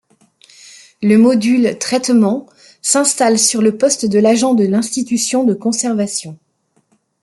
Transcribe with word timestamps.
Le 1.03 1.15
module 1.19 1.77
Traitement 1.77 2.47
s’installe 2.81 3.37
sur 3.37 3.61
le 3.61 3.77
poste 3.77 4.07
de 4.07 4.17
l’agent 4.17 4.55
de 4.55 4.63
l’institution 4.65 5.43
de 5.43 5.53
conservation. 5.53 6.39